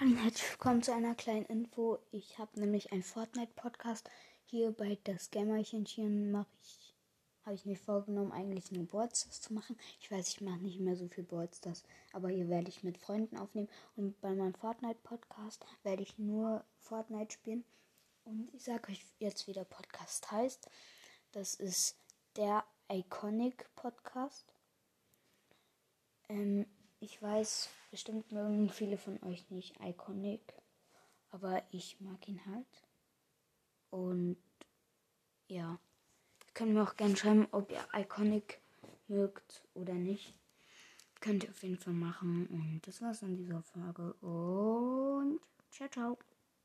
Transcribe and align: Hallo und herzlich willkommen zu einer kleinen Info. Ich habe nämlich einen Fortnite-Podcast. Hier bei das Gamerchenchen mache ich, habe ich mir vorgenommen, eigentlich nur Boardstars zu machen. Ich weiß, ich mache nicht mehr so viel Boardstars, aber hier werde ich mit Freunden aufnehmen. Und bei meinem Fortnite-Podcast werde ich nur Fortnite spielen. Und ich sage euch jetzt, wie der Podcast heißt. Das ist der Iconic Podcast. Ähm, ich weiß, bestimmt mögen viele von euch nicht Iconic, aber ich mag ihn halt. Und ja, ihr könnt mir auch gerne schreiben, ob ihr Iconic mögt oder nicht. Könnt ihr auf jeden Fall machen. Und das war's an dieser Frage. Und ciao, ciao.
Hallo 0.00 0.12
und 0.12 0.22
herzlich 0.22 0.50
willkommen 0.52 0.80
zu 0.80 0.94
einer 0.94 1.16
kleinen 1.16 1.46
Info. 1.46 1.98
Ich 2.12 2.38
habe 2.38 2.60
nämlich 2.60 2.92
einen 2.92 3.02
Fortnite-Podcast. 3.02 4.08
Hier 4.44 4.70
bei 4.70 4.96
das 5.02 5.32
Gamerchenchen 5.32 6.30
mache 6.30 6.46
ich, 6.62 6.94
habe 7.44 7.56
ich 7.56 7.66
mir 7.66 7.76
vorgenommen, 7.76 8.30
eigentlich 8.30 8.70
nur 8.70 8.86
Boardstars 8.86 9.40
zu 9.40 9.54
machen. 9.54 9.76
Ich 9.98 10.08
weiß, 10.08 10.28
ich 10.28 10.40
mache 10.40 10.58
nicht 10.58 10.78
mehr 10.78 10.94
so 10.94 11.08
viel 11.08 11.24
Boardstars, 11.24 11.82
aber 12.12 12.28
hier 12.28 12.48
werde 12.48 12.68
ich 12.68 12.84
mit 12.84 12.96
Freunden 12.96 13.36
aufnehmen. 13.36 13.68
Und 13.96 14.20
bei 14.20 14.32
meinem 14.36 14.54
Fortnite-Podcast 14.54 15.66
werde 15.82 16.04
ich 16.04 16.16
nur 16.16 16.64
Fortnite 16.78 17.32
spielen. 17.32 17.64
Und 18.24 18.54
ich 18.54 18.62
sage 18.62 18.92
euch 18.92 19.04
jetzt, 19.18 19.48
wie 19.48 19.52
der 19.52 19.64
Podcast 19.64 20.30
heißt. 20.30 20.70
Das 21.32 21.56
ist 21.56 21.96
der 22.36 22.64
Iconic 22.88 23.68
Podcast. 23.74 24.46
Ähm, 26.28 26.66
ich 27.00 27.20
weiß, 27.22 27.68
bestimmt 27.90 28.32
mögen 28.32 28.70
viele 28.70 28.98
von 28.98 29.22
euch 29.22 29.50
nicht 29.50 29.76
Iconic, 29.80 30.40
aber 31.30 31.62
ich 31.70 32.00
mag 32.00 32.26
ihn 32.28 32.40
halt. 32.46 32.86
Und 33.90 34.36
ja, 35.48 35.78
ihr 36.46 36.52
könnt 36.54 36.74
mir 36.74 36.82
auch 36.82 36.96
gerne 36.96 37.16
schreiben, 37.16 37.48
ob 37.52 37.70
ihr 37.70 37.86
Iconic 37.94 38.60
mögt 39.06 39.62
oder 39.74 39.94
nicht. 39.94 40.34
Könnt 41.20 41.44
ihr 41.44 41.50
auf 41.50 41.62
jeden 41.62 41.78
Fall 41.78 41.94
machen. 41.94 42.46
Und 42.46 42.86
das 42.86 43.02
war's 43.02 43.22
an 43.22 43.36
dieser 43.36 43.62
Frage. 43.62 44.12
Und 44.20 45.40
ciao, 45.70 45.88
ciao. 45.88 46.18